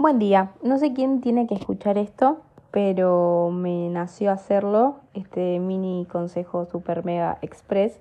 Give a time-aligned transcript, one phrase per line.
[0.00, 0.52] Buen día.
[0.62, 2.38] No sé quién tiene que escuchar esto,
[2.70, 8.00] pero me nació hacerlo, este mini consejo super mega express.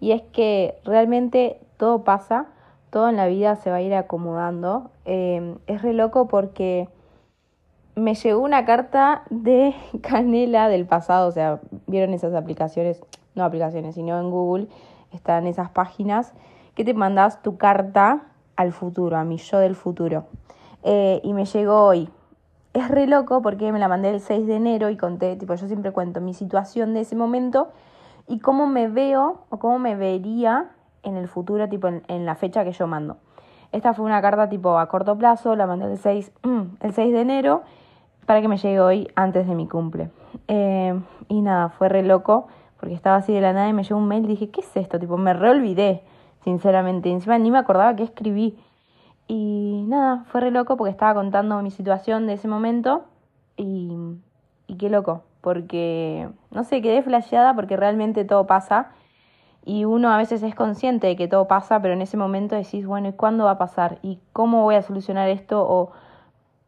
[0.00, 2.48] Y es que realmente todo pasa,
[2.90, 4.90] todo en la vida se va a ir acomodando.
[5.06, 6.90] Em, es re loco porque
[7.94, 13.00] me llegó una carta de Canela del pasado, o sea, vieron esas aplicaciones,
[13.34, 14.68] no aplicaciones, sino en Google
[15.10, 16.34] están esas páginas
[16.74, 18.24] que te mandas tu carta
[18.56, 20.26] al futuro, a mi yo del futuro.
[20.82, 22.08] Eh, y me llegó hoy.
[22.72, 25.66] Es re loco porque me la mandé el 6 de enero y conté, tipo, yo
[25.66, 27.68] siempre cuento mi situación de ese momento
[28.28, 30.70] y cómo me veo o cómo me vería
[31.02, 33.16] en el futuro, tipo, en, la fecha que yo mando.
[33.72, 36.32] Esta fue una carta tipo a corto plazo, la mandé el 6,
[36.80, 37.62] el 6 de enero
[38.26, 40.10] para que me llegue hoy antes de mi cumple.
[40.46, 42.46] Eh, y nada, fue re loco
[42.78, 44.76] porque estaba así de la nada y me llegó un mail y dije, ¿qué es
[44.76, 44.98] esto?
[44.98, 46.02] Tipo, me reolvidé,
[46.44, 47.10] sinceramente.
[47.10, 48.58] Encima ni me acordaba que escribí.
[49.32, 53.04] Y nada, fue re loco porque estaba contando mi situación de ese momento
[53.56, 53.96] y,
[54.66, 58.90] y qué loco, porque no sé, quedé flasheada porque realmente todo pasa
[59.64, 62.86] y uno a veces es consciente de que todo pasa, pero en ese momento decís,
[62.86, 64.00] bueno, ¿y cuándo va a pasar?
[64.02, 65.62] ¿Y cómo voy a solucionar esto?
[65.62, 65.92] ¿O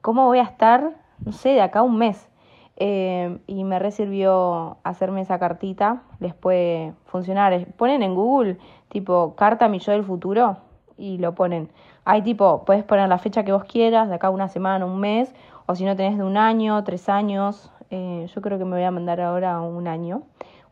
[0.00, 0.92] cómo voy a estar,
[1.24, 2.28] no sé, de acá un mes?
[2.76, 7.66] Eh, y me resirvió hacerme esa cartita, les puede funcionar.
[7.76, 8.58] Ponen en Google
[8.90, 10.58] tipo carta mi yo del futuro
[10.96, 11.68] y lo ponen.
[12.04, 15.34] Hay tipo, puedes poner la fecha que vos quieras, de acá una semana, un mes,
[15.66, 17.70] o si no tenés de un año, tres años.
[17.90, 20.22] Eh, yo creo que me voy a mandar ahora a un año,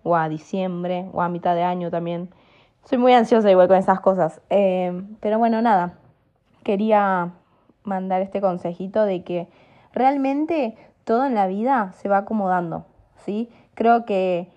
[0.02, 2.28] o a diciembre, o a mitad de año también.
[2.84, 4.42] Soy muy ansiosa igual con esas cosas.
[4.50, 5.94] Eh, pero bueno, nada.
[6.64, 7.32] Quería
[7.84, 9.48] mandar este consejito de que
[9.92, 12.86] realmente todo en la vida se va acomodando,
[13.16, 13.50] ¿sí?
[13.74, 14.48] Creo que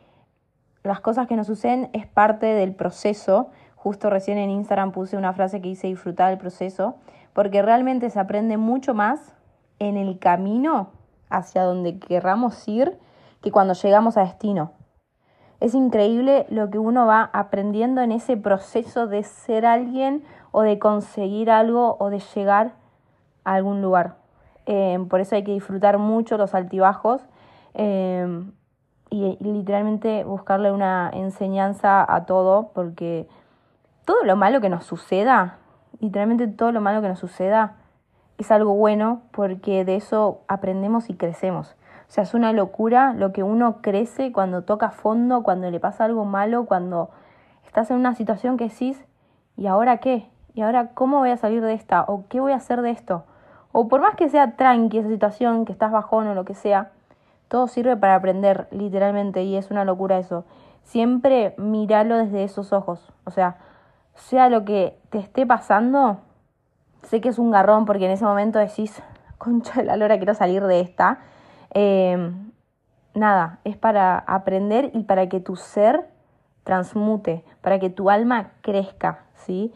[0.84, 3.50] las cosas que nos suceden es parte del proceso
[3.86, 6.96] Justo recién en Instagram puse una frase que dice disfrutar el proceso,
[7.34, 9.36] porque realmente se aprende mucho más
[9.78, 10.90] en el camino
[11.30, 12.98] hacia donde querramos ir
[13.44, 14.72] que cuando llegamos a destino.
[15.60, 20.80] Es increíble lo que uno va aprendiendo en ese proceso de ser alguien o de
[20.80, 22.74] conseguir algo o de llegar
[23.44, 24.16] a algún lugar.
[24.66, 27.22] Eh, por eso hay que disfrutar mucho los altibajos
[27.76, 28.46] eh,
[29.12, 33.28] y literalmente buscarle una enseñanza a todo porque
[34.06, 35.58] todo lo malo que nos suceda,
[36.00, 37.74] literalmente todo lo malo que nos suceda,
[38.38, 41.76] es algo bueno porque de eso aprendemos y crecemos.
[42.08, 46.06] O sea, es una locura lo que uno crece cuando toca fondo, cuando le pasa
[46.06, 47.10] algo malo, cuando
[47.66, 49.04] estás en una situación que decís,
[49.58, 50.30] ¿y ahora qué?
[50.54, 52.04] ¿Y ahora cómo voy a salir de esta?
[52.08, 53.26] ¿O qué voy a hacer de esto?
[53.72, 56.92] O por más que sea tranqui esa situación, que estás bajón o lo que sea,
[57.48, 60.46] todo sirve para aprender, literalmente, y es una locura eso.
[60.84, 63.12] Siempre míralo desde esos ojos.
[63.26, 63.58] O sea,
[64.16, 66.20] sea lo que te esté pasando,
[67.04, 69.02] sé que es un garrón porque en ese momento decís,
[69.38, 71.20] concha de la lora, quiero salir de esta.
[71.72, 72.52] Em,
[73.14, 76.10] nada, es para aprender y para que tu ser
[76.64, 79.74] transmute, para que tu alma crezca, ¿sí?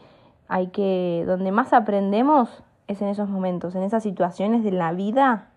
[0.48, 5.50] Hay que, donde más aprendemos es en esos momentos, en esas situaciones de la vida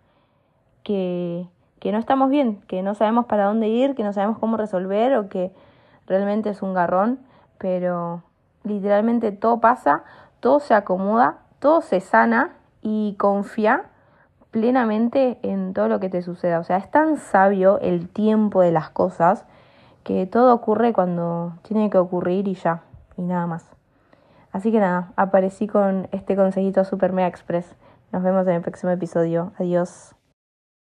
[0.83, 1.47] que,
[1.79, 5.15] que no estamos bien, que no sabemos para dónde ir, que no sabemos cómo resolver
[5.15, 5.51] o que
[6.05, 7.19] realmente es un garrón,
[7.57, 8.21] pero
[8.63, 10.03] literalmente todo pasa,
[10.39, 13.85] todo se acomoda, todo se sana y confía
[14.51, 16.59] plenamente en todo lo que te suceda.
[16.59, 19.45] O sea, es tan sabio el tiempo de las cosas
[20.03, 22.81] que todo ocurre cuando tiene que ocurrir y ya,
[23.17, 23.65] y nada más.
[24.51, 27.75] Así que nada, aparecí con este consejito Super Mega Express.
[28.11, 29.51] Nos vemos en el próximo episodio.
[29.57, 30.15] Adiós.